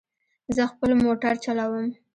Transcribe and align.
زه 0.55 0.63
خپل 0.71 0.89
موټر 1.03 1.33
چلوم 1.45 1.87